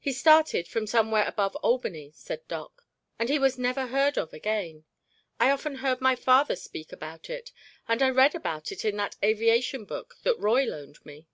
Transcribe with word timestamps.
"He 0.00 0.12
started 0.12 0.66
from 0.66 0.84
somewhere 0.88 1.24
above 1.28 1.54
Albany," 1.62 2.10
said 2.12 2.48
Doc, 2.48 2.82
"and 3.20 3.28
he 3.28 3.38
was 3.38 3.56
never 3.56 3.86
heard 3.86 4.18
of 4.18 4.32
again. 4.32 4.82
I 5.38 5.52
often 5.52 5.76
heard 5.76 6.00
my 6.00 6.16
father 6.16 6.56
speak 6.56 6.90
about 6.90 7.30
it 7.30 7.52
and 7.86 8.02
I 8.02 8.10
read 8.10 8.34
about 8.34 8.72
it 8.72 8.84
in 8.84 8.96
that 8.96 9.14
aviation 9.22 9.84
book 9.84 10.16
that 10.24 10.40
Roy 10.40 10.64
loaned 10.64 11.04
me." 11.06 11.28